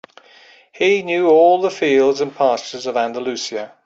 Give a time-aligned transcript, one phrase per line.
[0.71, 3.73] He knew all the fields and pastures of Andalusia.